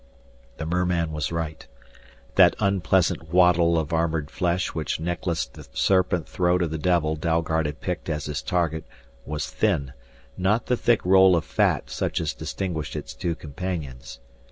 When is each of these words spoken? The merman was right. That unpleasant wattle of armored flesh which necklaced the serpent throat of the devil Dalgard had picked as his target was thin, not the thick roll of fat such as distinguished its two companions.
The 0.57 0.65
merman 0.65 1.11
was 1.11 1.31
right. 1.31 1.67
That 2.33 2.55
unpleasant 2.59 3.31
wattle 3.31 3.77
of 3.77 3.93
armored 3.93 4.31
flesh 4.31 4.69
which 4.73 4.99
necklaced 4.99 5.53
the 5.53 5.67
serpent 5.75 6.27
throat 6.27 6.63
of 6.63 6.71
the 6.71 6.79
devil 6.79 7.15
Dalgard 7.15 7.67
had 7.67 7.81
picked 7.81 8.09
as 8.09 8.25
his 8.25 8.41
target 8.41 8.83
was 9.27 9.45
thin, 9.51 9.93
not 10.35 10.65
the 10.65 10.75
thick 10.75 11.05
roll 11.05 11.35
of 11.35 11.45
fat 11.45 11.91
such 11.91 12.19
as 12.19 12.33
distinguished 12.33 12.95
its 12.95 13.13
two 13.13 13.35
companions. 13.35 14.17